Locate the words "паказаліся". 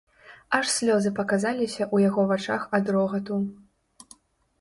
1.19-1.79